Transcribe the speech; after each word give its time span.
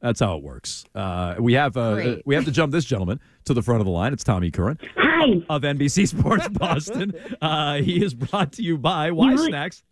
That's 0.00 0.20
how 0.20 0.36
it 0.36 0.42
works. 0.42 0.84
Uh, 0.94 1.36
we 1.38 1.54
have 1.54 1.76
uh, 1.76 2.16
we 2.26 2.34
have 2.34 2.44
to 2.44 2.50
jump 2.50 2.72
this 2.72 2.84
gentleman 2.84 3.18
to 3.46 3.54
the 3.54 3.62
front 3.62 3.80
of 3.80 3.86
the 3.86 3.90
line. 3.92 4.12
It's 4.12 4.24
Tommy 4.24 4.50
Curran 4.50 4.78
Hi. 4.96 5.42
of 5.48 5.62
NBC 5.62 6.06
Sports 6.18 6.48
Boston. 6.48 7.14
Uh, 7.40 7.76
he 7.76 8.04
is 8.04 8.14
brought 8.14 8.52
to 8.52 8.62
you 8.62 8.76
by 8.76 9.10
Wise 9.10 9.44
Snacks. 9.44 9.82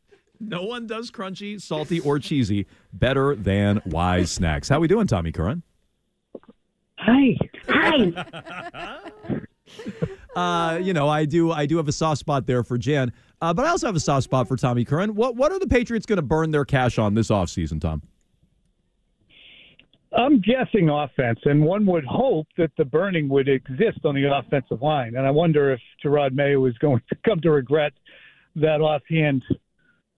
No 0.40 0.64
one 0.64 0.86
does 0.86 1.10
crunchy, 1.10 1.60
salty, 1.60 2.00
or 2.00 2.18
cheesy 2.18 2.66
better 2.92 3.34
than 3.34 3.80
Wise 3.86 4.30
Snacks. 4.30 4.68
How 4.68 4.78
we 4.78 4.88
doing, 4.88 5.06
Tommy 5.06 5.32
Curran? 5.32 5.62
Hi. 6.98 7.36
Hi. 7.68 9.00
Uh, 10.36 10.80
you 10.82 10.92
know, 10.92 11.08
I 11.08 11.26
do 11.26 11.52
I 11.52 11.64
do 11.64 11.76
have 11.76 11.86
a 11.86 11.92
soft 11.92 12.18
spot 12.18 12.44
there 12.44 12.64
for 12.64 12.76
Jan, 12.76 13.12
uh, 13.40 13.54
but 13.54 13.64
I 13.64 13.68
also 13.68 13.86
have 13.86 13.94
a 13.94 14.00
soft 14.00 14.24
spot 14.24 14.48
for 14.48 14.56
Tommy 14.56 14.84
Curran. 14.84 15.14
What 15.14 15.36
what 15.36 15.52
are 15.52 15.60
the 15.60 15.66
Patriots 15.68 16.06
going 16.06 16.16
to 16.16 16.22
burn 16.22 16.50
their 16.50 16.64
cash 16.64 16.98
on 16.98 17.14
this 17.14 17.28
offseason, 17.28 17.80
Tom? 17.80 18.02
I'm 20.16 20.40
guessing 20.40 20.90
offense, 20.90 21.40
and 21.44 21.64
one 21.64 21.86
would 21.86 22.04
hope 22.04 22.46
that 22.56 22.70
the 22.78 22.84
burning 22.84 23.28
would 23.28 23.48
exist 23.48 23.98
on 24.04 24.14
the 24.14 24.30
offensive 24.32 24.80
line. 24.80 25.16
And 25.16 25.26
I 25.26 25.30
wonder 25.30 25.72
if 25.72 25.80
Jerod 26.04 26.32
Mayo 26.32 26.64
is 26.66 26.78
going 26.78 27.00
to 27.08 27.16
come 27.24 27.40
to 27.40 27.50
regret 27.50 27.92
that 28.56 28.80
offhand 28.80 29.42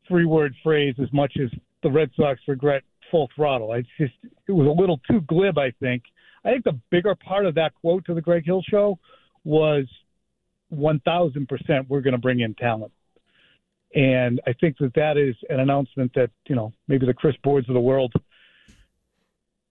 three 0.06 0.26
word 0.26 0.54
phrase 0.62 0.94
as 1.02 1.12
much 1.12 1.32
as 1.42 1.50
the 1.82 1.90
Red 1.90 2.10
Sox 2.16 2.40
regret 2.46 2.82
full 3.10 3.28
throttle. 3.34 3.72
It's 3.72 3.88
just 3.98 4.12
it 4.46 4.52
was 4.52 4.66
a 4.66 4.80
little 4.80 5.00
too 5.10 5.22
glib, 5.22 5.58
I 5.58 5.72
think. 5.80 6.02
I 6.44 6.50
think 6.50 6.64
the 6.64 6.78
bigger 6.90 7.14
part 7.14 7.46
of 7.46 7.54
that 7.54 7.72
quote 7.80 8.04
to 8.06 8.14
the 8.14 8.20
Greg 8.20 8.44
Hill 8.44 8.62
show 8.68 8.98
was 9.44 9.86
one 10.68 11.00
thousand 11.00 11.48
percent 11.48 11.88
we're 11.88 12.02
gonna 12.02 12.18
bring 12.18 12.40
in 12.40 12.54
talent. 12.54 12.92
And 13.94 14.40
I 14.46 14.52
think 14.52 14.76
that 14.78 14.92
that 14.94 15.16
is 15.16 15.34
an 15.48 15.60
announcement 15.60 16.12
that, 16.14 16.30
you 16.48 16.54
know, 16.54 16.72
maybe 16.86 17.06
the 17.06 17.14
Chris 17.14 17.36
Boards 17.42 17.68
of 17.68 17.74
the 17.74 17.80
world 17.80 18.12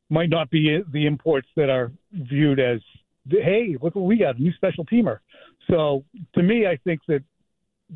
might 0.09 0.29
not 0.29 0.49
be 0.49 0.81
the 0.91 1.05
imports 1.05 1.47
that 1.55 1.69
are 1.69 1.91
viewed 2.11 2.59
as, 2.59 2.79
hey, 3.29 3.75
look 3.81 3.95
what 3.95 4.05
we 4.05 4.17
got, 4.17 4.37
a 4.37 4.41
new 4.41 4.53
special 4.53 4.85
teamer. 4.85 5.19
So 5.69 6.05
to 6.35 6.43
me, 6.43 6.67
I 6.67 6.77
think 6.83 7.01
that 7.07 7.23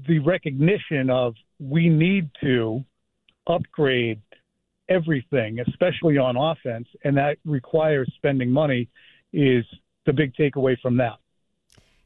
the 0.08 0.20
recognition 0.20 1.10
of 1.10 1.36
we 1.60 1.90
need 1.90 2.30
to 2.42 2.84
upgrade 3.48 4.22
everything, 4.88 5.60
especially 5.60 6.18
on 6.18 6.36
offense, 6.36 6.88
and 7.04 7.18
that 7.18 7.38
requires 7.46 8.12
spending 8.16 8.52
money, 8.52 8.90
is 9.34 9.64
the 10.06 10.14
big 10.14 10.34
takeaway 10.34 10.80
from 10.80 10.98
that. 10.98 11.18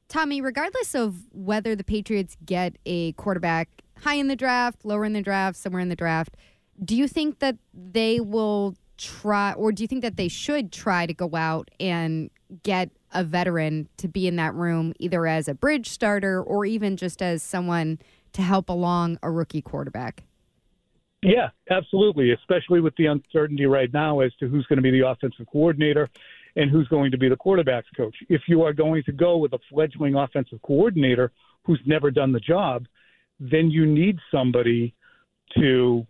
Tommy, 0.09 0.41
regardless 0.41 0.93
of 0.93 1.15
whether 1.31 1.75
the 1.75 1.83
Patriots 1.83 2.37
get 2.45 2.75
a 2.85 3.13
quarterback 3.13 3.69
high 4.01 4.15
in 4.15 4.27
the 4.27 4.35
draft, 4.35 4.83
lower 4.83 5.05
in 5.05 5.13
the 5.13 5.21
draft, 5.21 5.57
somewhere 5.57 5.81
in 5.81 5.89
the 5.89 5.95
draft, 5.95 6.35
do 6.83 6.95
you 6.95 7.07
think 7.07 7.39
that 7.39 7.55
they 7.73 8.19
will 8.19 8.75
try, 8.97 9.53
or 9.53 9.71
do 9.71 9.83
you 9.83 9.87
think 9.87 10.01
that 10.01 10.17
they 10.17 10.27
should 10.27 10.71
try 10.71 11.05
to 11.05 11.13
go 11.13 11.29
out 11.35 11.69
and 11.79 12.29
get 12.63 12.89
a 13.13 13.23
veteran 13.23 13.87
to 13.97 14.07
be 14.07 14.27
in 14.27 14.35
that 14.37 14.53
room, 14.53 14.93
either 14.99 15.25
as 15.27 15.47
a 15.47 15.53
bridge 15.53 15.89
starter 15.89 16.41
or 16.41 16.65
even 16.65 16.97
just 16.97 17.21
as 17.21 17.43
someone 17.43 17.99
to 18.33 18.41
help 18.41 18.69
along 18.69 19.17
a 19.23 19.31
rookie 19.31 19.61
quarterback? 19.61 20.23
Yeah, 21.21 21.49
absolutely, 21.69 22.31
especially 22.31 22.81
with 22.81 22.95
the 22.97 23.05
uncertainty 23.05 23.65
right 23.65 23.91
now 23.93 24.19
as 24.19 24.33
to 24.39 24.47
who's 24.47 24.65
going 24.65 24.77
to 24.77 24.83
be 24.83 24.91
the 24.91 25.07
offensive 25.07 25.45
coordinator 25.51 26.09
and 26.55 26.69
who's 26.69 26.87
going 26.89 27.11
to 27.11 27.17
be 27.17 27.29
the 27.29 27.35
quarterback's 27.35 27.87
coach. 27.95 28.15
If 28.29 28.41
you 28.47 28.63
are 28.63 28.73
going 28.73 29.03
to 29.05 29.11
go 29.11 29.37
with 29.37 29.53
a 29.53 29.59
fledgling 29.71 30.15
offensive 30.15 30.61
coordinator 30.61 31.31
who's 31.63 31.79
never 31.85 32.11
done 32.11 32.33
the 32.33 32.41
job, 32.41 32.85
then 33.39 33.71
you 33.71 33.85
need 33.85 34.17
somebody 34.31 34.93
to 35.57 36.05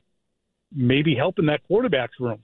maybe 0.75 1.15
help 1.15 1.37
in 1.37 1.45
that 1.45 1.61
quarterback's 1.67 2.19
room 2.19 2.39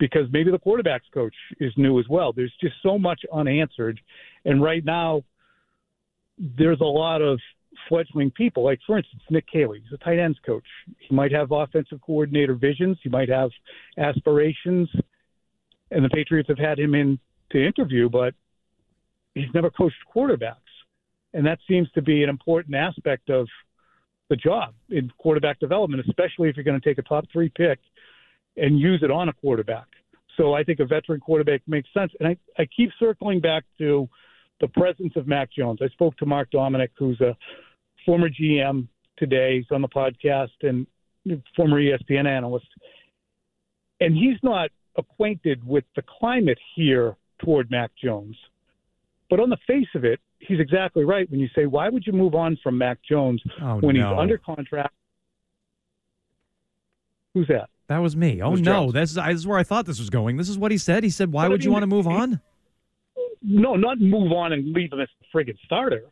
because 0.00 0.26
maybe 0.32 0.50
the 0.50 0.58
quarterback's 0.58 1.06
coach 1.14 1.34
is 1.60 1.72
new 1.76 2.00
as 2.00 2.06
well. 2.08 2.32
There's 2.32 2.52
just 2.60 2.74
so 2.82 2.98
much 2.98 3.20
unanswered. 3.32 4.00
And 4.44 4.60
right 4.60 4.84
now, 4.84 5.22
there's 6.38 6.80
a 6.80 6.84
lot 6.84 7.20
of 7.20 7.38
fledgling 7.88 8.32
people. 8.32 8.64
Like, 8.64 8.80
for 8.86 8.96
instance, 8.98 9.22
Nick 9.30 9.44
Caley, 9.46 9.82
he's 9.84 9.92
a 9.92 10.02
tight 10.02 10.18
ends 10.18 10.38
coach. 10.44 10.64
He 10.98 11.14
might 11.14 11.30
have 11.32 11.52
offensive 11.52 12.00
coordinator 12.04 12.54
visions, 12.54 12.98
he 13.02 13.10
might 13.10 13.28
have 13.28 13.50
aspirations. 13.98 14.88
And 15.92 16.04
the 16.04 16.08
Patriots 16.08 16.48
have 16.48 16.58
had 16.58 16.78
him 16.78 16.94
in 16.94 17.18
to 17.52 17.64
interview, 17.64 18.08
but 18.08 18.34
he's 19.34 19.52
never 19.54 19.70
coached 19.70 19.96
quarterbacks. 20.14 20.56
And 21.34 21.44
that 21.46 21.58
seems 21.68 21.90
to 21.92 22.02
be 22.02 22.22
an 22.22 22.30
important 22.30 22.74
aspect 22.74 23.28
of 23.28 23.46
the 24.30 24.36
job 24.36 24.72
in 24.88 25.10
quarterback 25.18 25.58
development, 25.58 26.04
especially 26.08 26.48
if 26.48 26.56
you're 26.56 26.64
going 26.64 26.80
to 26.80 26.88
take 26.88 26.98
a 26.98 27.02
top 27.02 27.24
three 27.32 27.50
pick 27.54 27.80
and 28.56 28.78
use 28.78 29.00
it 29.02 29.10
on 29.10 29.28
a 29.28 29.32
quarterback. 29.32 29.86
So 30.36 30.54
I 30.54 30.62
think 30.64 30.80
a 30.80 30.84
veteran 30.86 31.20
quarterback 31.20 31.60
makes 31.66 31.88
sense. 31.92 32.12
And 32.20 32.28
I, 32.28 32.36
I 32.62 32.66
keep 32.74 32.90
circling 32.98 33.40
back 33.40 33.64
to 33.78 34.08
the 34.60 34.68
presence 34.68 35.12
of 35.16 35.26
Mac 35.26 35.50
Jones. 35.52 35.80
I 35.82 35.88
spoke 35.88 36.16
to 36.18 36.26
Mark 36.26 36.50
Dominik, 36.50 36.90
who's 36.96 37.20
a 37.20 37.36
former 38.06 38.28
GM 38.28 38.86
today. 39.18 39.56
He's 39.56 39.70
on 39.70 39.82
the 39.82 39.88
podcast 39.88 40.48
and 40.62 40.86
former 41.56 41.80
ESPN 41.80 42.26
analyst. 42.26 42.66
And 44.00 44.14
he's 44.14 44.38
not 44.42 44.70
acquainted 44.96 45.66
with 45.66 45.84
the 45.96 46.02
climate 46.20 46.58
here 46.74 47.16
toward 47.44 47.70
Mac 47.70 47.90
Jones. 48.02 48.36
But 49.28 49.40
on 49.40 49.50
the 49.50 49.58
face 49.66 49.86
of 49.94 50.04
it, 50.04 50.20
he's 50.40 50.58
exactly 50.58 51.04
right 51.04 51.30
when 51.30 51.38
you 51.40 51.48
say, 51.54 51.66
why 51.66 51.88
would 51.88 52.06
you 52.06 52.12
move 52.12 52.34
on 52.34 52.58
from 52.62 52.78
Mac 52.78 52.98
Jones 53.08 53.42
Oh, 53.62 53.76
when 53.80 53.96
no. 53.96 54.10
he's 54.10 54.18
under 54.20 54.38
contract? 54.38 54.94
Who's 57.34 57.46
that? 57.48 57.68
That 57.90 57.98
was 57.98 58.14
me. 58.14 58.40
Oh 58.40 58.50
was 58.50 58.60
no, 58.60 58.84
Jones. 58.84 58.92
this 58.92 59.10
is, 59.10 59.16
this 59.16 59.34
is 59.34 59.46
where 59.48 59.58
I 59.58 59.64
thought 59.64 59.84
this 59.84 59.98
was 59.98 60.10
going. 60.10 60.36
This 60.36 60.48
is 60.48 60.56
what 60.56 60.70
he 60.70 60.78
said. 60.78 61.02
He 61.02 61.10
said, 61.10 61.32
"Why 61.32 61.42
But 61.42 61.46
I 61.46 61.48
would 61.48 61.64
you 61.64 61.72
want 61.72 61.82
to 61.82 61.88
move 61.88 62.06
on?" 62.06 62.40
no, 63.42 63.74
not 63.74 63.98
move 64.00 64.30
on 64.30 64.52
and 64.52 64.72
leave 64.72 64.92
him 64.92 65.00
as 65.00 65.08
a 65.20 65.36
friggin' 65.36 65.58
starter, 65.64 66.04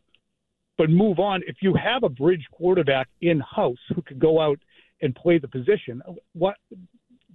but 0.76 0.90
move 0.90 1.20
on. 1.20 1.40
If 1.46 1.58
you 1.60 1.74
have 1.74 2.02
a 2.02 2.08
bridge 2.08 2.44
quarterback 2.50 3.06
in 3.20 3.38
house 3.38 3.78
who 3.94 4.02
could 4.02 4.18
go 4.18 4.40
out 4.40 4.58
and 5.02 5.14
play 5.14 5.38
the 5.38 5.46
position, 5.46 6.02
what? 6.32 6.56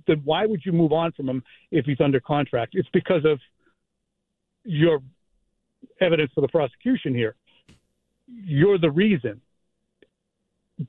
Then 0.08 0.22
why 0.26 0.46
would 0.46 0.60
you 0.66 0.74
move 0.74 0.92
on 0.92 1.14
from 1.14 1.30
him 1.30 1.42
if 1.72 1.86
he's 1.86 2.02
under 2.02 2.20
contract? 2.20 2.74
It's 2.76 2.90
because 2.92 3.24
of 3.24 3.40
your 4.66 5.00
evidence 6.02 6.32
for 6.36 6.42
the 6.42 6.50
prosecution 6.50 7.16
here. 7.16 7.38
You're 8.28 8.78
the 8.78 8.92
reason. 8.92 9.40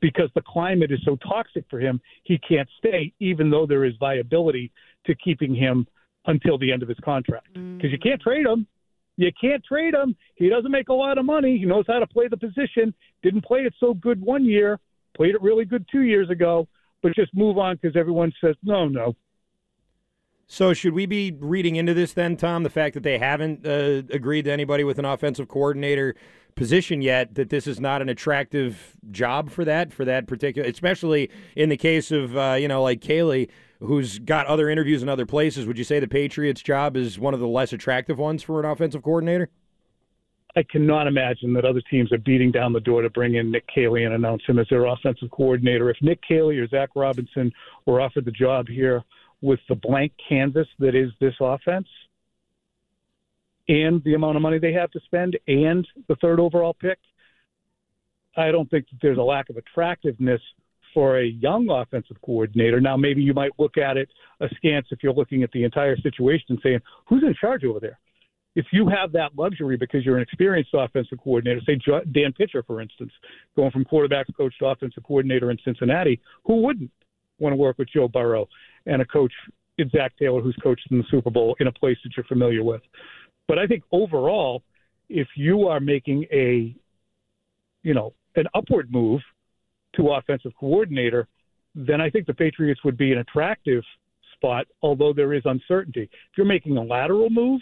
Because 0.00 0.30
the 0.34 0.42
climate 0.42 0.90
is 0.90 1.00
so 1.04 1.16
toxic 1.26 1.64
for 1.68 1.80
him, 1.80 2.00
he 2.24 2.38
can't 2.38 2.68
stay, 2.78 3.12
even 3.20 3.50
though 3.50 3.66
there 3.66 3.84
is 3.84 3.94
viability 3.98 4.72
to 5.06 5.14
keeping 5.16 5.54
him 5.54 5.86
until 6.26 6.58
the 6.58 6.72
end 6.72 6.82
of 6.82 6.88
his 6.88 6.98
contract. 7.04 7.48
Mm. 7.56 7.76
Because 7.76 7.92
you 7.92 7.98
can't 7.98 8.20
trade 8.20 8.46
him. 8.46 8.66
You 9.16 9.30
can't 9.40 9.62
trade 9.64 9.94
him. 9.94 10.16
He 10.34 10.48
doesn't 10.48 10.70
make 10.70 10.88
a 10.88 10.94
lot 10.94 11.18
of 11.18 11.24
money. 11.24 11.56
He 11.58 11.64
knows 11.64 11.84
how 11.86 12.00
to 12.00 12.06
play 12.06 12.26
the 12.28 12.36
position. 12.36 12.92
Didn't 13.22 13.44
play 13.44 13.60
it 13.60 13.74
so 13.78 13.94
good 13.94 14.20
one 14.20 14.44
year. 14.44 14.80
Played 15.16 15.36
it 15.36 15.42
really 15.42 15.64
good 15.64 15.86
two 15.90 16.02
years 16.02 16.30
ago. 16.30 16.66
But 17.02 17.14
just 17.14 17.32
move 17.34 17.58
on 17.58 17.78
because 17.80 17.96
everyone 17.96 18.32
says 18.40 18.56
no, 18.62 18.88
no. 18.88 19.14
So, 20.46 20.74
should 20.74 20.92
we 20.92 21.06
be 21.06 21.32
reading 21.32 21.76
into 21.76 21.94
this 21.94 22.12
then, 22.12 22.36
Tom? 22.36 22.62
The 22.62 22.70
fact 22.70 22.94
that 22.94 23.02
they 23.02 23.18
haven't 23.18 23.66
uh, 23.66 24.02
agreed 24.10 24.44
to 24.44 24.52
anybody 24.52 24.84
with 24.84 24.98
an 24.98 25.04
offensive 25.04 25.48
coordinator 25.48 26.14
position 26.54 27.02
yet, 27.02 27.34
that 27.34 27.50
this 27.50 27.66
is 27.66 27.80
not 27.80 28.02
an 28.02 28.08
attractive 28.08 28.96
job 29.10 29.50
for 29.50 29.64
that, 29.64 29.92
for 29.92 30.04
that 30.04 30.26
particular, 30.26 30.68
especially 30.68 31.30
in 31.56 31.68
the 31.68 31.76
case 31.76 32.10
of, 32.10 32.36
uh, 32.36 32.56
you 32.58 32.68
know, 32.68 32.82
like 32.82 33.00
Caley, 33.00 33.48
who's 33.80 34.18
got 34.20 34.46
other 34.46 34.68
interviews 34.68 35.02
in 35.02 35.08
other 35.08 35.26
places. 35.26 35.66
Would 35.66 35.78
you 35.78 35.84
say 35.84 35.98
the 35.98 36.08
Patriots' 36.08 36.62
job 36.62 36.96
is 36.96 37.18
one 37.18 37.34
of 37.34 37.40
the 37.40 37.48
less 37.48 37.72
attractive 37.72 38.18
ones 38.18 38.42
for 38.42 38.60
an 38.60 38.66
offensive 38.66 39.02
coordinator? 39.02 39.50
I 40.56 40.62
cannot 40.62 41.08
imagine 41.08 41.52
that 41.54 41.64
other 41.64 41.82
teams 41.90 42.12
are 42.12 42.18
beating 42.18 42.52
down 42.52 42.72
the 42.72 42.80
door 42.80 43.02
to 43.02 43.10
bring 43.10 43.34
in 43.34 43.50
Nick 43.50 43.64
Caley 43.74 44.04
and 44.04 44.14
announce 44.14 44.42
him 44.46 44.60
as 44.60 44.68
their 44.70 44.86
offensive 44.86 45.30
coordinator. 45.32 45.90
If 45.90 45.96
Nick 46.00 46.20
Caley 46.22 46.58
or 46.58 46.68
Zac 46.68 46.90
Robinson 46.94 47.50
were 47.86 48.00
offered 48.00 48.24
the 48.24 48.30
job 48.30 48.68
here 48.68 49.02
with 49.44 49.60
the 49.68 49.74
blank 49.74 50.10
canvas 50.26 50.66
that 50.78 50.94
is 50.94 51.10
this 51.20 51.34
offense 51.38 51.86
and 53.68 54.02
the 54.04 54.14
amount 54.14 54.36
of 54.36 54.42
money 54.42 54.58
they 54.58 54.72
have 54.72 54.90
to 54.90 55.00
spend 55.04 55.38
and 55.46 55.86
the 56.08 56.16
third 56.16 56.40
overall 56.40 56.72
pick, 56.72 56.98
I 58.38 58.50
don't 58.50 58.70
think 58.70 58.86
that 58.90 58.96
there's 59.02 59.18
a 59.18 59.22
lack 59.22 59.50
of 59.50 59.58
attractiveness 59.58 60.40
for 60.94 61.18
a 61.18 61.26
young 61.26 61.68
offensive 61.68 62.16
coordinator. 62.24 62.80
Now, 62.80 62.96
maybe 62.96 63.20
you 63.20 63.34
might 63.34 63.50
look 63.58 63.76
at 63.76 63.98
it 63.98 64.08
askance 64.40 64.86
if 64.90 65.02
you're 65.02 65.12
looking 65.12 65.42
at 65.42 65.52
the 65.52 65.64
entire 65.64 65.96
situation 65.98 66.46
and 66.48 66.60
saying, 66.62 66.80
who's 67.06 67.22
in 67.22 67.34
charge 67.38 67.64
over 67.64 67.80
there? 67.80 67.98
If 68.56 68.66
you 68.72 68.88
have 68.88 69.12
that 69.12 69.36
luxury 69.36 69.76
because 69.76 70.06
you're 70.06 70.16
an 70.16 70.22
experienced 70.22 70.70
offensive 70.72 71.18
coordinator, 71.22 71.60
say 71.66 71.78
Dan 72.12 72.32
Pitcher, 72.32 72.62
for 72.62 72.80
instance, 72.80 73.12
going 73.56 73.72
from 73.72 73.84
quarterback 73.84 74.26
coach 74.36 74.54
to 74.60 74.66
offensive 74.66 75.02
coordinator 75.02 75.50
in 75.50 75.58
Cincinnati, 75.64 76.18
who 76.46 76.62
wouldn't 76.62 76.90
want 77.38 77.52
to 77.52 77.56
work 77.56 77.76
with 77.78 77.88
Joe 77.92 78.08
Burrow 78.08 78.48
and 78.86 79.02
a 79.02 79.04
coach 79.04 79.32
in 79.78 79.90
Zac 79.90 80.16
Taylor 80.18 80.40
who's 80.40 80.56
coached 80.62 80.86
in 80.90 80.98
the 80.98 81.04
Super 81.10 81.30
Bowl 81.30 81.56
in 81.60 81.66
a 81.66 81.72
place 81.72 81.96
that 82.04 82.10
you're 82.16 82.24
familiar 82.24 82.62
with? 82.62 82.82
But 83.48 83.58
I 83.58 83.66
think 83.66 83.82
overall, 83.92 84.62
if 85.08 85.28
you 85.36 85.68
are 85.68 85.80
making 85.80 86.24
a, 86.32 86.74
you 87.82 87.94
know, 87.94 88.14
an 88.36 88.46
upward 88.54 88.90
move 88.90 89.20
to 89.96 90.12
offensive 90.12 90.52
coordinator, 90.58 91.28
then 91.74 92.00
I 92.00 92.10
think 92.10 92.26
the 92.26 92.34
Patriots 92.34 92.80
would 92.84 92.96
be 92.96 93.12
an 93.12 93.18
attractive 93.18 93.82
spot, 94.34 94.66
although 94.82 95.12
there 95.12 95.32
is 95.32 95.42
uncertainty. 95.44 96.02
If 96.02 96.36
you're 96.36 96.46
making 96.46 96.76
a 96.76 96.82
lateral 96.82 97.30
move 97.30 97.60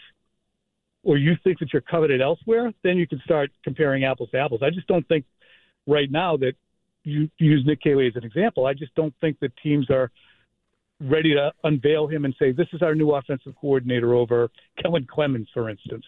or 1.02 1.18
you 1.18 1.34
think 1.42 1.58
that 1.58 1.72
you're 1.72 1.82
coveted 1.82 2.20
elsewhere, 2.20 2.72
then 2.84 2.96
you 2.96 3.06
can 3.06 3.20
start 3.24 3.50
comparing 3.64 4.04
apples 4.04 4.30
to 4.30 4.38
apples. 4.38 4.60
I 4.62 4.70
just 4.70 4.86
don't 4.86 5.06
think 5.08 5.24
right 5.86 6.10
now 6.10 6.36
that 6.38 6.52
you 7.04 7.28
use 7.38 7.64
Nick 7.66 7.80
Caley 7.80 8.06
as 8.06 8.16
an 8.16 8.24
example. 8.24 8.66
I 8.66 8.74
just 8.74 8.94
don't 8.94 9.14
think 9.20 9.40
that 9.40 9.52
teams 9.62 9.90
are 9.90 10.10
ready 11.02 11.34
to 11.34 11.52
unveil 11.64 12.06
him 12.06 12.24
and 12.24 12.34
say, 12.38 12.52
this 12.52 12.68
is 12.72 12.82
our 12.82 12.94
new 12.94 13.12
offensive 13.12 13.54
coordinator 13.60 14.14
over 14.14 14.50
Kellen 14.80 15.06
Clemens, 15.10 15.48
for 15.52 15.68
instance. 15.68 16.04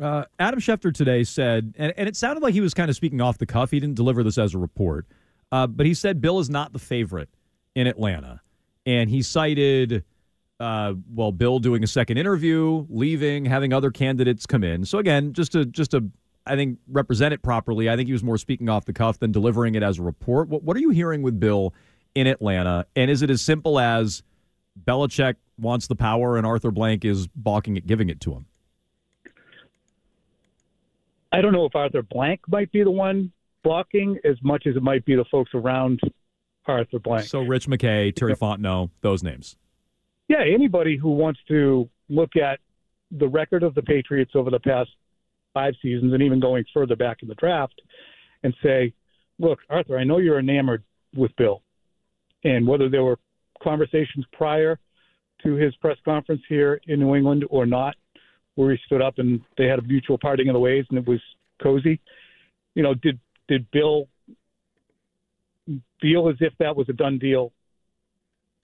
Uh, 0.00 0.24
Adam 0.38 0.60
Schefter 0.60 0.92
today 0.92 1.24
said, 1.24 1.74
and, 1.76 1.92
and, 1.96 2.08
it 2.08 2.16
sounded 2.16 2.42
like 2.42 2.54
he 2.54 2.62
was 2.62 2.72
kind 2.72 2.88
of 2.88 2.96
speaking 2.96 3.20
off 3.20 3.36
the 3.36 3.44
cuff. 3.44 3.70
He 3.70 3.78
didn't 3.78 3.96
deliver 3.96 4.22
this 4.22 4.38
as 4.38 4.54
a 4.54 4.58
report, 4.58 5.06
uh, 5.52 5.66
but 5.66 5.84
he 5.84 5.92
said 5.92 6.22
Bill 6.22 6.38
is 6.38 6.48
not 6.48 6.72
the 6.72 6.78
favorite 6.78 7.28
in 7.74 7.86
Atlanta. 7.86 8.40
And 8.86 9.10
he 9.10 9.20
cited, 9.20 10.04
uh, 10.58 10.94
well, 11.12 11.32
Bill 11.32 11.58
doing 11.58 11.84
a 11.84 11.86
second 11.86 12.16
interview, 12.16 12.86
leaving, 12.88 13.44
having 13.44 13.74
other 13.74 13.90
candidates 13.90 14.46
come 14.46 14.64
in. 14.64 14.86
So 14.86 14.98
again, 14.98 15.34
just 15.34 15.52
to 15.52 15.66
just 15.66 15.90
to 15.90 16.10
I 16.46 16.56
think 16.56 16.78
represent 16.88 17.34
it 17.34 17.42
properly. 17.42 17.90
I 17.90 17.96
think 17.96 18.06
he 18.06 18.12
was 18.12 18.24
more 18.24 18.38
speaking 18.38 18.68
off 18.68 18.86
the 18.86 18.92
cuff 18.92 19.18
than 19.18 19.32
delivering 19.32 19.74
it 19.74 19.82
as 19.82 19.98
a 19.98 20.02
report. 20.02 20.48
What, 20.48 20.62
what 20.62 20.76
are 20.76 20.80
you 20.80 20.90
hearing 20.90 21.22
with 21.22 21.38
Bill 21.38 21.74
in 22.14 22.26
Atlanta? 22.26 22.86
And 22.96 23.10
is 23.10 23.22
it 23.22 23.30
as 23.30 23.42
simple 23.42 23.78
as 23.78 24.22
Belichick 24.84 25.36
wants 25.58 25.86
the 25.86 25.96
power 25.96 26.36
and 26.36 26.46
Arthur 26.46 26.70
Blank 26.70 27.04
is 27.04 27.26
balking 27.28 27.76
at 27.76 27.86
giving 27.86 28.08
it 28.08 28.20
to 28.22 28.32
him? 28.32 28.46
I 31.32 31.40
don't 31.40 31.52
know 31.52 31.64
if 31.64 31.74
Arthur 31.74 32.02
Blank 32.02 32.40
might 32.48 32.72
be 32.72 32.82
the 32.82 32.90
one 32.90 33.32
blocking 33.62 34.18
as 34.24 34.36
much 34.42 34.66
as 34.66 34.76
it 34.76 34.82
might 34.82 35.04
be 35.04 35.14
the 35.14 35.24
folks 35.30 35.52
around 35.54 36.00
Arthur 36.66 36.98
Blank. 36.98 37.26
So 37.26 37.40
Rich 37.40 37.66
McKay, 37.68 38.14
Terry 38.14 38.34
Fontenot, 38.34 38.90
those 39.00 39.22
names. 39.22 39.56
Yeah, 40.28 40.42
anybody 40.42 40.96
who 40.96 41.10
wants 41.10 41.40
to 41.48 41.88
look 42.08 42.36
at 42.36 42.60
the 43.10 43.28
record 43.28 43.62
of 43.62 43.74
the 43.74 43.82
Patriots 43.82 44.32
over 44.34 44.50
the 44.50 44.60
past 44.60 44.90
five 45.52 45.74
seasons 45.82 46.12
and 46.12 46.22
even 46.22 46.40
going 46.40 46.64
further 46.72 46.96
back 46.96 47.18
in 47.22 47.28
the 47.28 47.34
draft 47.34 47.80
and 48.42 48.54
say, 48.62 48.92
look, 49.38 49.58
Arthur, 49.68 49.98
I 49.98 50.04
know 50.04 50.18
you're 50.18 50.38
enamored 50.38 50.84
with 51.14 51.34
Bill. 51.36 51.62
And 52.44 52.66
whether 52.66 52.88
there 52.88 53.04
were 53.04 53.18
conversations 53.62 54.24
prior 54.32 54.78
to 55.42 55.54
his 55.54 55.74
press 55.76 55.96
conference 56.04 56.42
here 56.48 56.80
in 56.86 57.00
New 57.00 57.14
England 57.14 57.44
or 57.50 57.66
not, 57.66 57.94
where 58.54 58.72
he 58.72 58.78
stood 58.86 59.02
up 59.02 59.18
and 59.18 59.40
they 59.56 59.66
had 59.66 59.78
a 59.78 59.82
mutual 59.82 60.18
parting 60.18 60.48
of 60.48 60.54
the 60.54 60.60
ways 60.60 60.84
and 60.90 60.98
it 60.98 61.06
was 61.06 61.20
cozy. 61.62 62.00
You 62.74 62.82
know, 62.82 62.94
did 62.94 63.18
did 63.48 63.70
Bill 63.70 64.08
feel 66.00 66.28
as 66.28 66.36
if 66.40 66.52
that 66.58 66.76
was 66.76 66.88
a 66.88 66.92
done 66.92 67.18
deal 67.18 67.52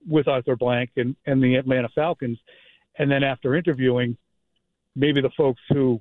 with 0.07 0.29
Arthur 0.29 0.57
Blank 0.57 0.91
and, 0.97 1.17
and 1.27 1.43
the 1.43 1.57
Atlanta 1.57 1.89
Falcons? 1.95 2.39
And 2.99 3.11
then 3.11 3.23
after 3.23 3.57
interviewing, 3.57 4.17
maybe 4.95 5.21
the 5.21 5.31
folks 5.37 5.61
who 5.71 6.01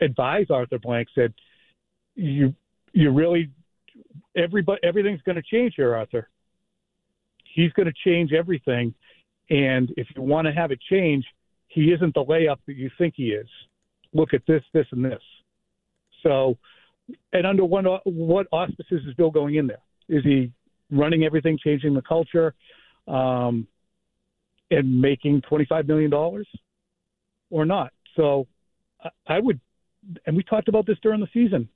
advise 0.00 0.46
Arthur 0.50 0.78
Blank 0.78 1.08
said, 1.14 1.32
"You 2.14 2.54
you 2.92 3.10
really 3.10 3.50
everybody 4.36 4.80
everything's 4.82 5.22
going 5.22 5.36
to 5.36 5.42
change 5.42 5.74
here, 5.76 5.94
Arthur. 5.94 6.28
He's 7.52 7.72
going 7.72 7.86
to 7.86 7.94
change 8.04 8.32
everything, 8.32 8.94
and 9.50 9.92
if 9.96 10.06
you 10.14 10.22
want 10.22 10.46
to 10.46 10.52
have 10.52 10.70
it 10.70 10.80
change." 10.90 11.24
he 11.72 11.92
isn't 11.92 12.14
the 12.14 12.24
layup 12.24 12.58
that 12.66 12.76
you 12.76 12.90
think 12.98 13.14
he 13.16 13.28
is. 13.28 13.48
Look 14.12 14.34
at 14.34 14.42
this, 14.46 14.62
this, 14.74 14.86
and 14.92 15.04
this. 15.04 15.22
So, 16.22 16.58
and 17.32 17.46
under 17.46 17.64
what 17.64 17.84
what 18.04 18.46
auspices 18.52 19.00
is 19.08 19.14
Bill 19.14 19.30
going 19.30 19.54
in 19.54 19.66
there? 19.66 19.80
Is 20.08 20.22
he 20.22 20.52
running 20.90 21.24
everything, 21.24 21.58
changing 21.62 21.94
the 21.94 22.02
culture, 22.02 22.54
um, 23.08 23.66
and 24.70 25.00
making 25.00 25.42
twenty 25.48 25.64
five 25.64 25.88
million 25.88 26.10
dollars, 26.10 26.46
or 27.50 27.64
not? 27.64 27.92
So, 28.16 28.46
I 29.26 29.40
would, 29.40 29.58
and 30.26 30.36
we 30.36 30.42
talked 30.42 30.68
about 30.68 30.86
this 30.86 30.98
during 31.02 31.20
the 31.20 31.28
season. 31.32 31.68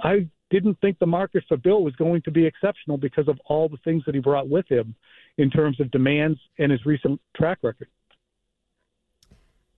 I 0.00 0.26
didn't 0.50 0.80
think 0.80 0.98
the 0.98 1.06
market 1.06 1.44
for 1.48 1.56
Bill 1.56 1.82
was 1.82 1.94
going 1.96 2.22
to 2.22 2.30
be 2.30 2.46
exceptional 2.46 2.96
because 2.96 3.28
of 3.28 3.38
all 3.46 3.68
the 3.68 3.78
things 3.78 4.02
that 4.06 4.14
he 4.14 4.20
brought 4.20 4.48
with 4.48 4.66
him 4.68 4.94
in 5.38 5.50
terms 5.50 5.80
of 5.80 5.90
demands 5.90 6.38
and 6.58 6.70
his 6.70 6.84
recent 6.86 7.20
track 7.36 7.58
record. 7.62 7.88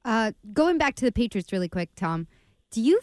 Uh, 0.04 0.32
going 0.52 0.78
back 0.78 0.94
to 0.96 1.04
the 1.04 1.12
Patriots 1.12 1.52
really 1.52 1.68
quick, 1.68 1.90
Tom, 1.94 2.26
do 2.70 2.80
you 2.80 3.00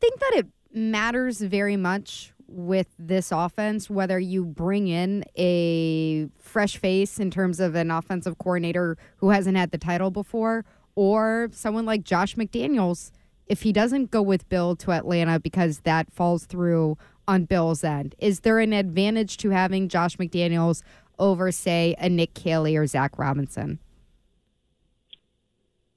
think 0.00 0.18
that 0.20 0.32
it 0.36 0.46
matters 0.72 1.40
very 1.40 1.76
much 1.76 2.32
with 2.46 2.86
this 2.98 3.30
offense 3.30 3.90
whether 3.90 4.18
you 4.18 4.44
bring 4.44 4.88
in 4.88 5.22
a 5.36 6.28
fresh 6.38 6.78
face 6.78 7.18
in 7.18 7.30
terms 7.30 7.60
of 7.60 7.74
an 7.74 7.90
offensive 7.90 8.38
coordinator 8.38 8.96
who 9.16 9.30
hasn't 9.30 9.56
had 9.56 9.70
the 9.70 9.78
title 9.78 10.10
before 10.10 10.64
or 10.94 11.50
someone 11.52 11.84
like 11.84 12.02
Josh 12.04 12.36
McDaniels 12.36 13.10
if 13.48 13.62
he 13.62 13.72
doesn't 13.72 14.10
go 14.10 14.22
with 14.22 14.48
Bill 14.48 14.76
to 14.76 14.92
Atlanta 14.92 15.40
because 15.40 15.80
that 15.80 16.12
falls 16.12 16.44
through 16.44 16.98
on 17.26 17.44
Bill's 17.44 17.82
end? 17.82 18.14
Is 18.18 18.40
there 18.40 18.58
an 18.58 18.72
advantage 18.72 19.36
to 19.38 19.50
having 19.50 19.88
Josh 19.88 20.16
McDaniels 20.16 20.82
over, 21.18 21.50
say, 21.50 21.94
a 21.98 22.08
Nick 22.08 22.34
Caley 22.34 22.76
or 22.76 22.86
Zac 22.86 23.18
Robinson? 23.18 23.78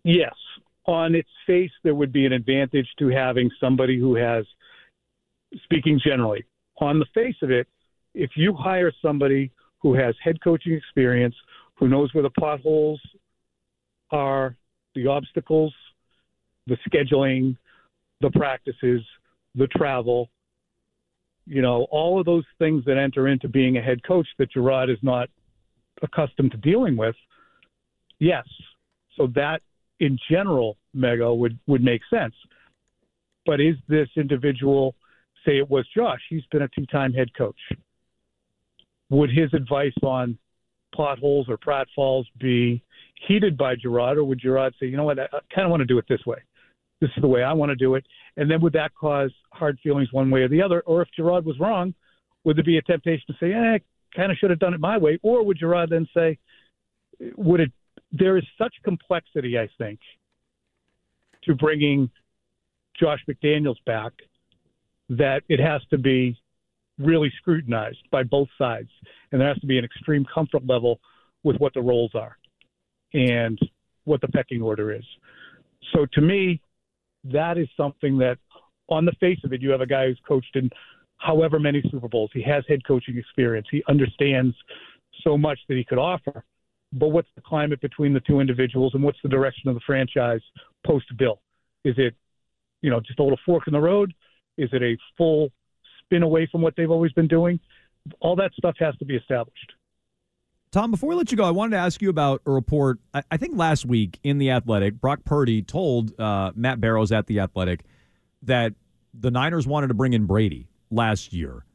Yes. 0.04 0.34
On 0.86 1.14
its 1.14 1.30
face, 1.46 1.72
there 1.84 1.94
would 1.94 2.12
be 2.12 2.26
an 2.26 2.34
advantage 2.34 2.88
to 3.00 3.10
having 3.10 3.52
somebody 3.60 4.00
who 4.00 4.16
has, 4.16 4.46
speaking 5.64 6.00
generally, 6.04 6.44
on 6.80 7.00
the 7.00 7.06
face 7.14 7.36
of 7.44 7.52
it, 7.52 7.68
if 8.14 8.32
you 8.36 8.54
hire 8.54 8.92
somebody 9.02 9.52
who 9.80 9.94
has 9.94 10.16
head 10.24 10.42
coaching 10.44 10.74
experience, 10.74 11.36
who 11.76 11.88
knows 11.88 12.14
where 12.14 12.24
the 12.24 12.32
potholes 12.32 13.00
are, 14.10 14.58
the 14.96 15.08
obstacles, 15.08 15.74
the 16.68 16.78
scheduling, 16.90 17.56
the 18.22 18.32
practices, 18.32 19.02
the 19.56 19.68
travel, 19.68 20.30
you 21.46 21.62
know, 21.62 21.88
all 21.92 22.20
of 22.20 22.26
those 22.26 22.46
things 22.60 22.86
that 22.86 22.98
enter 22.98 23.28
into 23.28 23.48
being 23.48 23.78
a 23.78 23.82
head 23.82 24.04
coach 24.04 24.28
that 24.38 24.54
Jerod 24.54 24.92
is 24.92 25.00
not 25.02 25.30
accustomed 26.02 26.52
to 26.52 26.58
dealing 26.58 26.96
with, 26.96 27.16
yes. 28.20 28.46
So 29.18 29.28
that 29.36 29.62
in 30.00 30.18
general, 30.30 30.78
Mego 30.96 31.38
would 31.38 31.60
would 31.68 31.84
make 31.84 32.02
sense. 32.10 32.34
But 33.46 33.60
is 33.60 33.76
this 33.88 34.08
individual 34.16 34.96
say 35.46 35.58
it 35.58 35.70
was 35.70 35.86
Josh. 35.96 36.22
He's 36.30 36.46
been 36.52 36.62
a 36.62 36.68
two-time 36.70 37.14
head 37.14 37.30
coach. 37.38 37.60
Would 39.10 39.32
his 39.32 39.54
advice 39.54 39.94
on 40.04 40.38
potholes 40.96 41.48
or 41.50 41.58
pratfalls 41.58 42.26
be 42.40 42.84
heeded 43.28 43.58
by 43.58 43.76
Jerod, 43.76 44.18
or 44.18 44.24
would 44.24 44.40
Jerod 44.40 44.72
say, 44.80 44.88
you 44.88 44.98
know 44.98 45.04
what, 45.04 45.20
I 45.20 45.28
kind 45.54 45.66
of 45.66 45.70
want 45.70 45.82
to 45.82 45.86
do 45.86 45.98
it 45.98 46.06
this 46.08 46.26
way. 46.26 46.38
This 47.02 47.10
is 47.18 47.22
the 47.22 47.28
way 47.28 47.44
I 47.44 47.52
want 47.54 47.72
to 47.72 47.76
do 47.76 47.96
it. 47.96 48.06
And 48.38 48.50
then 48.50 48.62
would 48.62 48.74
that 48.74 48.94
cause 48.94 49.32
hard 49.52 49.80
feelings 49.84 50.10
one 50.14 50.30
way 50.30 50.42
or 50.42 50.48
the 50.48 50.62
other? 50.62 50.82
Or 50.86 51.02
if 51.02 51.10
Jerod 51.18 51.44
was 51.44 51.60
wrong, 51.60 51.94
would 52.44 52.56
there 52.58 52.64
be 52.64 52.78
a 52.78 52.82
temptation 52.82 53.26
to 53.28 53.34
say, 53.40 53.52
eh, 53.52 53.80
kind 54.16 54.32
of 54.32 54.38
should 54.38 54.52
have 54.52 54.60
done 54.60 54.74
it 54.74 54.80
my 54.80 54.98
way? 54.98 55.20
Or 55.24 55.44
would 55.44 55.60
Jerod 55.60 55.90
then 55.90 56.08
say, 56.16 56.38
would 57.36 57.60
it, 57.60 57.72
there 58.12 58.38
is 58.38 58.44
such 58.58 58.74
complexity, 58.84 59.58
I 59.58 59.68
think, 59.78 60.00
to 61.44 61.56
bringing 61.56 62.10
Josh 63.00 63.20
McDaniels 63.28 63.84
back 63.86 64.14
that 65.10 65.42
it 65.50 65.60
has 65.60 65.82
to 65.90 65.98
be 65.98 66.38
really 67.00 67.32
scrutinized 67.38 68.04
by 68.12 68.24
both 68.24 68.48
sides. 68.58 68.90
And 69.32 69.42
there 69.42 69.48
has 69.48 69.60
to 69.60 69.68
be 69.68 69.78
an 69.78 69.86
extreme 69.86 70.26
comfort 70.32 70.66
level 70.66 71.00
with 71.44 71.58
what 71.58 71.74
the 71.74 71.82
roles 71.82 72.12
are 72.14 72.38
and 73.14 73.60
what 74.04 74.22
the 74.22 74.28
pecking 74.28 74.62
order 74.62 74.94
is. 74.94 75.04
So 75.94 76.06
to 76.14 76.22
me, 76.22 76.62
that 77.26 77.58
is 77.58 77.68
something 77.78 78.18
that, 78.20 78.38
on 78.90 79.06
the 79.06 79.14
face 79.20 79.40
of 79.44 79.54
it, 79.54 79.62
you 79.62 79.70
have 79.72 79.82
a 79.82 79.86
guy 79.86 80.08
who's 80.08 80.20
coached 80.28 80.56
in 80.56 80.70
however 81.18 81.60
many 81.60 81.84
Super 81.92 82.08
Bowls. 82.08 82.32
He 82.34 82.42
has 82.44 82.64
head 82.68 82.86
coaching 82.86 83.18
experience. 83.18 83.68
He 83.70 83.84
understands 83.88 84.56
so 85.24 85.38
much 85.38 85.60
that 85.68 85.78
he 85.78 85.84
could 85.84 86.00
offer. 86.00 86.44
But 86.94 87.10
what's 87.10 87.30
the 87.36 87.42
climate 87.42 87.80
between 87.80 88.14
the 88.14 88.20
two 88.22 88.40
individuals, 88.40 88.94
and 88.96 89.04
what's 89.04 89.20
the 89.24 89.30
direction 89.30 89.70
of 89.70 89.76
the 89.76 89.82
franchise 89.86 90.42
post 90.86 91.06
Bill? 91.18 91.40
Is 91.86 91.96
it, 91.98 92.16
you 92.82 92.90
know, 92.90 93.00
just 93.00 93.20
a 93.20 93.24
little 93.24 93.40
fork 93.46 93.68
in 93.68 93.74
the 93.74 93.80
road? 93.80 94.14
Is 94.58 94.70
it 94.74 94.82
a 94.84 94.98
full 95.18 95.52
spin 96.04 96.24
away 96.24 96.50
from 96.52 96.62
what 96.62 96.76
they've 96.76 96.92
always 96.92 97.14
been 97.14 97.28
doing? 97.28 97.60
All 98.20 98.36
that 98.36 98.52
stuff 98.54 98.76
has 98.80 98.96
to 98.98 99.06
be 99.06 99.16
established. 99.16 99.74
Tom, 100.72 100.90
before 100.90 101.10
we 101.10 101.16
let 101.16 101.30
you 101.32 101.38
go, 101.38 101.44
I 101.44 101.52
wanted 101.52 101.72
to 101.72 101.82
ask 101.82 102.02
you 102.02 102.10
about 102.10 102.42
a 102.46 102.52
report. 102.52 103.00
I, 103.14 103.24
I 103.30 103.36
think 103.36 103.58
last 103.58 103.86
week 103.86 104.20
in 104.24 104.38
The 104.38 104.52
Athletic, 104.52 105.02
Brock 105.02 105.20
Purdy 105.26 105.62
told 105.62 106.18
uh, 106.18 106.54
Matt 106.56 106.80
Barrows 106.80 107.12
at 107.12 107.28
The 107.28 107.42
Athletic 107.42 107.82
that 108.44 108.74
the 109.14 109.32
Niners 109.32 109.68
wanted 109.68 109.88
to 109.88 109.94
bring 109.94 110.14
in 110.14 110.26
Brady 110.26 110.70
last 110.90 111.34
year. 111.34 111.66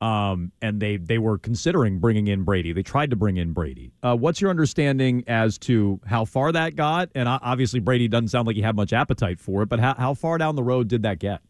Um, 0.00 0.52
and 0.62 0.78
they, 0.78 0.96
they 0.96 1.18
were 1.18 1.38
considering 1.38 1.98
bringing 1.98 2.28
in 2.28 2.44
Brady. 2.44 2.72
They 2.72 2.84
tried 2.84 3.10
to 3.10 3.16
bring 3.16 3.36
in 3.36 3.52
Brady. 3.52 3.90
Uh, 4.00 4.14
what's 4.14 4.40
your 4.40 4.50
understanding 4.50 5.24
as 5.26 5.58
to 5.58 5.98
how 6.06 6.24
far 6.24 6.52
that 6.52 6.76
got? 6.76 7.08
And 7.16 7.28
obviously, 7.28 7.80
Brady 7.80 8.06
doesn't 8.06 8.28
sound 8.28 8.46
like 8.46 8.54
he 8.54 8.62
had 8.62 8.76
much 8.76 8.92
appetite 8.92 9.40
for 9.40 9.62
it, 9.62 9.68
but 9.68 9.80
how, 9.80 9.94
how 9.94 10.14
far 10.14 10.38
down 10.38 10.54
the 10.54 10.62
road 10.62 10.86
did 10.86 11.02
that 11.02 11.18
get? 11.18 11.40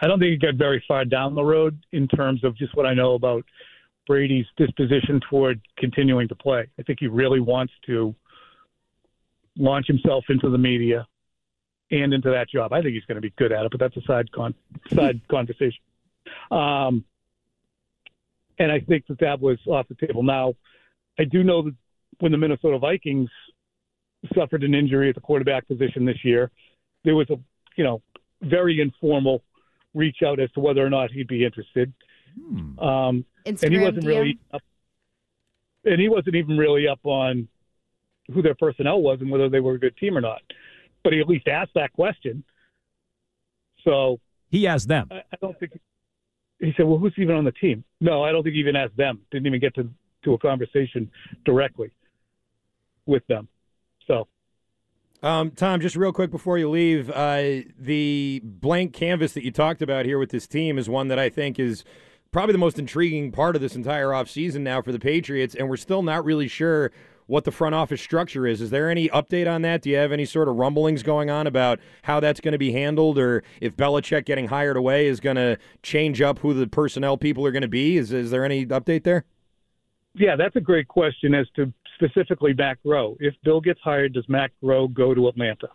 I 0.00 0.06
don't 0.06 0.20
think 0.20 0.34
it 0.34 0.46
got 0.46 0.54
very 0.54 0.84
far 0.86 1.04
down 1.04 1.34
the 1.34 1.42
road 1.42 1.82
in 1.90 2.06
terms 2.06 2.44
of 2.44 2.56
just 2.56 2.76
what 2.76 2.86
I 2.86 2.94
know 2.94 3.14
about 3.14 3.44
Brady's 4.06 4.46
disposition 4.56 5.20
toward 5.28 5.60
continuing 5.78 6.28
to 6.28 6.34
play. 6.34 6.68
I 6.78 6.82
think 6.82 7.00
he 7.00 7.06
really 7.06 7.40
wants 7.40 7.72
to 7.86 8.14
launch 9.56 9.86
himself 9.86 10.24
into 10.28 10.50
the 10.50 10.58
media 10.58 11.06
and 11.90 12.12
into 12.12 12.30
that 12.30 12.48
job. 12.48 12.72
I 12.72 12.82
think 12.82 12.94
he's 12.94 13.04
going 13.04 13.16
to 13.16 13.22
be 13.22 13.32
good 13.36 13.52
at 13.52 13.64
it, 13.64 13.70
but 13.70 13.80
that's 13.80 13.96
a 13.96 14.02
side 14.02 14.30
con 14.32 14.54
side 14.92 15.20
conversation. 15.30 15.80
Um, 16.50 17.04
and 18.58 18.70
I 18.70 18.80
think 18.80 19.06
that 19.08 19.20
that 19.20 19.40
was 19.40 19.58
off 19.66 19.86
the 19.88 20.06
table. 20.06 20.22
Now, 20.22 20.54
I 21.18 21.24
do 21.24 21.42
know 21.42 21.62
that 21.62 21.74
when 22.20 22.32
the 22.32 22.38
Minnesota 22.38 22.78
Vikings 22.78 23.30
suffered 24.34 24.62
an 24.64 24.74
injury 24.74 25.08
at 25.08 25.14
the 25.14 25.20
quarterback 25.20 25.66
position 25.66 26.04
this 26.04 26.24
year, 26.24 26.50
there 27.04 27.14
was 27.14 27.28
a 27.30 27.36
you 27.76 27.84
know 27.84 28.02
very 28.42 28.80
informal 28.80 29.42
reach 29.94 30.18
out 30.26 30.40
as 30.40 30.50
to 30.52 30.60
whether 30.60 30.84
or 30.84 30.90
not 30.90 31.10
he'd 31.10 31.28
be 31.28 31.44
interested. 31.44 31.92
Hmm. 32.38 32.78
Um, 32.78 33.24
and 33.46 33.58
he 33.60 33.78
wasn't 33.78 34.04
DM? 34.04 34.06
really 34.06 34.38
up, 34.52 34.62
and 35.84 36.00
he 36.00 36.08
wasn't 36.08 36.34
even 36.36 36.56
really 36.56 36.88
up 36.88 37.00
on 37.04 37.48
who 38.32 38.42
their 38.42 38.54
personnel 38.54 39.02
was 39.02 39.20
and 39.20 39.30
whether 39.30 39.48
they 39.48 39.60
were 39.60 39.74
a 39.74 39.78
good 39.78 39.96
team 39.96 40.16
or 40.16 40.20
not. 40.20 40.40
But 41.02 41.12
he 41.12 41.20
at 41.20 41.28
least 41.28 41.46
asked 41.48 41.72
that 41.74 41.92
question. 41.92 42.42
So 43.84 44.18
he 44.50 44.66
asked 44.66 44.88
them. 44.88 45.08
I, 45.10 45.16
I 45.16 45.36
don't 45.40 45.58
think 45.58 45.78
he 46.58 46.72
said, 46.76 46.86
"Well, 46.86 46.98
who's 46.98 47.14
even 47.18 47.34
on 47.34 47.44
the 47.44 47.52
team?" 47.52 47.84
No, 48.00 48.22
I 48.22 48.32
don't 48.32 48.42
think 48.42 48.54
he 48.54 48.60
even 48.60 48.76
asked 48.76 48.96
them. 48.96 49.20
Didn't 49.30 49.46
even 49.46 49.60
get 49.60 49.74
to 49.74 49.88
to 50.24 50.32
a 50.32 50.38
conversation 50.38 51.10
directly 51.44 51.90
with 53.06 53.26
them. 53.26 53.46
So 54.06 54.26
Um, 55.22 55.50
Tom, 55.50 55.80
just 55.80 55.96
real 55.96 56.12
quick 56.12 56.30
before 56.30 56.58
you 56.58 56.70
leave, 56.70 57.10
uh, 57.10 57.62
the 57.78 58.40
blank 58.42 58.92
canvas 58.94 59.32
that 59.34 59.44
you 59.44 59.50
talked 59.50 59.82
about 59.82 60.06
here 60.06 60.18
with 60.18 60.30
this 60.30 60.46
team 60.46 60.78
is 60.78 60.88
one 60.88 61.08
that 61.08 61.18
I 61.18 61.28
think 61.28 61.58
is 61.58 61.84
probably 62.34 62.52
the 62.52 62.58
most 62.58 62.80
intriguing 62.80 63.30
part 63.30 63.54
of 63.54 63.62
this 63.62 63.76
entire 63.76 64.08
offseason 64.08 64.62
now 64.62 64.82
for 64.82 64.90
the 64.90 64.98
Patriots, 64.98 65.54
and 65.54 65.70
we're 65.70 65.76
still 65.76 66.02
not 66.02 66.24
really 66.24 66.48
sure 66.48 66.90
what 67.26 67.44
the 67.44 67.52
front 67.52 67.76
office 67.76 68.02
structure 68.02 68.44
is. 68.44 68.60
Is 68.60 68.70
there 68.70 68.90
any 68.90 69.08
update 69.10 69.48
on 69.48 69.62
that? 69.62 69.82
Do 69.82 69.90
you 69.90 69.96
have 69.98 70.10
any 70.10 70.24
sort 70.24 70.48
of 70.48 70.56
rumblings 70.56 71.04
going 71.04 71.30
on 71.30 71.46
about 71.46 71.78
how 72.02 72.18
that's 72.18 72.40
going 72.40 72.50
to 72.50 72.58
be 72.58 72.72
handled, 72.72 73.20
or 73.20 73.44
if 73.60 73.76
Belichick 73.76 74.24
getting 74.24 74.48
hired 74.48 74.76
away 74.76 75.06
is 75.06 75.20
going 75.20 75.36
to 75.36 75.56
change 75.84 76.20
up 76.20 76.40
who 76.40 76.52
the 76.52 76.66
personnel 76.66 77.16
people 77.16 77.46
are 77.46 77.52
going 77.52 77.62
to 77.62 77.68
be? 77.68 77.96
Is 77.96 78.12
is 78.12 78.32
there 78.32 78.44
any 78.44 78.66
update 78.66 79.04
there? 79.04 79.24
Yeah, 80.16 80.34
that's 80.34 80.56
a 80.56 80.60
great 80.60 80.88
question 80.88 81.36
as 81.36 81.46
to 81.54 81.72
specifically 81.94 82.52
Matt 82.52 82.78
Groh. 82.84 83.16
If 83.20 83.34
Bill 83.44 83.60
gets 83.60 83.78
hired, 83.80 84.12
does 84.12 84.28
Matt 84.28 84.50
Groh 84.60 84.92
go 84.92 85.14
to 85.14 85.28
Atlanta? 85.28 85.68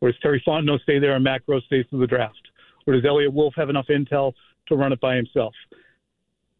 Or 0.00 0.12
does 0.12 0.20
Terry 0.20 0.40
Fontenot 0.46 0.80
stay 0.82 1.00
there 1.00 1.16
and 1.16 1.24
Matt 1.24 1.42
Groh 1.44 1.60
stays 1.64 1.86
through 1.90 2.02
the 2.02 2.06
draft? 2.06 2.38
Or 2.86 2.94
does 2.94 3.04
Eliot 3.04 3.32
Wolf 3.32 3.54
have 3.56 3.68
enough 3.68 3.86
intel 3.90 4.32
to 4.68 4.76
run 4.76 4.92
it 4.92 5.00
by 5.00 5.16
himself? 5.16 5.54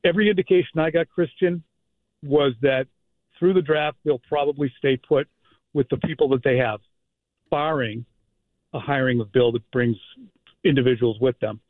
Every 0.04 0.30
indication 0.30 0.78
I 0.78 0.90
got, 0.90 1.08
Christian, 1.08 1.62
was 2.22 2.52
that 2.62 2.86
through 3.38 3.54
the 3.54 3.62
draft, 3.62 3.98
they'll 4.04 4.22
probably 4.28 4.72
stay 4.78 4.96
put 4.96 5.28
with 5.74 5.88
the 5.90 5.96
people 5.98 6.28
that 6.30 6.42
they 6.42 6.56
have, 6.56 6.80
barring 7.50 8.04
a 8.74 8.80
hiring 8.80 9.20
of 9.20 9.32
Bill 9.32 9.52
that 9.52 9.70
brings 9.70 9.96
individuals 10.64 11.18
with 11.20 11.38
them. 11.40 11.60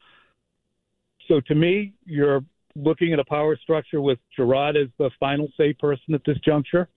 So 1.29 1.41
to 1.41 1.55
me, 1.55 1.93
you're 2.05 2.43
looking 2.75 3.13
at 3.13 3.19
a 3.19 3.25
power 3.25 3.57
structure 3.57 4.01
with 4.01 4.19
Jerod 4.39 4.83
as 4.83 4.89
the 4.99 5.11
final 5.21 5.49
say 5.57 5.73
person 5.73 6.15
at 6.15 6.23
this 6.25 6.39
juncture, 6.45 6.89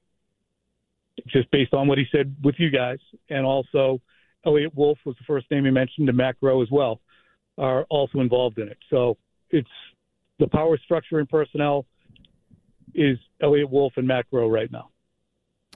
just 1.27 1.51
based 1.51 1.73
on 1.73 1.87
what 1.87 1.97
he 1.97 2.05
said 2.11 2.35
with 2.43 2.55
you 2.57 2.69
guys, 2.69 2.99
and 3.29 3.45
also 3.45 3.99
Eliot 4.45 4.73
Wolf 4.75 4.97
was 5.05 5.15
the 5.17 5.25
first 5.25 5.49
name 5.51 5.65
he 5.65 5.71
mentioned, 5.71 6.09
and 6.09 6.17
Groh 6.17 6.63
as 6.63 6.71
well 6.71 7.01
are 7.57 7.83
also 7.89 8.19
involved 8.19 8.57
in 8.57 8.67
it. 8.67 8.77
So 8.89 9.17
it's 9.49 9.69
the 10.41 10.47
power 10.47 10.77
structure 10.83 11.19
and 11.19 11.29
personnel 11.29 11.85
is 12.93 13.17
Eliot 13.41 13.69
Wolf 13.69 13.93
and 13.95 14.07
Matt 14.07 14.25
Groh 14.33 14.51
right 14.51 14.69
now. 14.71 14.89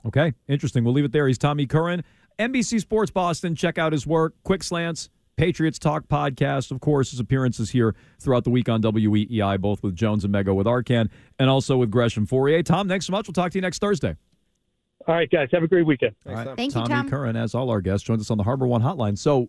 Okay, 0.04 0.34
interesting. 0.48 0.84
We'll 0.84 0.92
leave 0.92 1.04
it 1.04 1.12
there. 1.12 1.26
He's 1.26 1.38
Tommy 1.38 1.66
Curran, 1.66 2.04
NBC 2.38 2.80
Sports 2.80 3.10
Boston. 3.10 3.54
Check 3.54 3.78
out 3.78 3.92
his 3.92 4.06
work, 4.06 4.34
Quick 4.42 4.62
Slants, 4.62 5.08
Patriots 5.36 5.78
Talk 5.78 6.08
podcast. 6.08 6.72
Of 6.72 6.80
course, 6.80 7.12
his 7.12 7.20
appearances 7.20 7.70
here 7.70 7.94
throughout 8.20 8.44
the 8.44 8.50
week 8.50 8.68
on 8.68 8.82
WEEI, 8.82 9.60
both 9.60 9.82
with 9.82 9.94
Jones 9.94 10.24
and 10.24 10.34
Mego 10.34 10.54
with 10.54 10.66
Arcand, 10.66 11.10
and 11.38 11.48
also 11.48 11.76
with 11.76 11.90
Gresham 11.90 12.26
Fauria. 12.26 12.64
Tom, 12.64 12.88
thanks 12.88 13.06
so 13.06 13.12
much. 13.12 13.28
We'll 13.28 13.34
talk 13.34 13.52
to 13.52 13.58
you 13.58 13.62
next 13.62 13.78
Thursday. 13.78 14.16
All 15.06 15.14
right, 15.14 15.30
guys. 15.30 15.48
Have 15.52 15.62
a 15.62 15.68
great 15.68 15.86
weekend. 15.86 16.16
All 16.26 16.34
right. 16.34 16.56
Thank 16.56 16.74
you, 16.74 16.80
Tommy 16.80 16.88
Tom. 16.88 17.08
Curran, 17.08 17.36
as 17.36 17.54
all 17.54 17.70
our 17.70 17.80
guests, 17.80 18.04
joins 18.04 18.20
us 18.20 18.30
on 18.32 18.38
the 18.38 18.44
HarborOne 18.44 18.82
Hotline. 18.82 19.16
So, 19.16 19.48